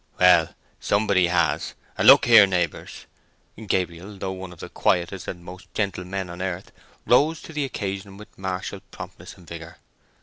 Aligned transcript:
"Well, 0.19 0.55
somebody 0.79 1.27
has—and 1.27 2.07
look 2.07 2.25
here, 2.25 2.47
neighbours," 2.47 3.05
Gabriel, 3.67 4.17
though 4.17 4.31
one 4.31 4.51
of 4.51 4.59
the 4.59 4.67
quietest 4.67 5.27
and 5.27 5.45
most 5.45 5.71
gentle 5.75 6.05
men 6.05 6.27
on 6.27 6.41
earth, 6.41 6.71
rose 7.05 7.39
to 7.43 7.53
the 7.53 7.65
occasion, 7.65 8.17
with 8.17 8.35
martial 8.35 8.79
promptness 8.89 9.35
and 9.37 9.45
vigour. 9.47 9.77